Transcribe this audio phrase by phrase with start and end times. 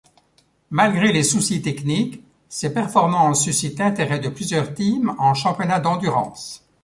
[0.71, 6.65] Malgré les soucis techniques, ses performances suscitent l'intérêt de plusieurs Teams en championnat d'Endurance.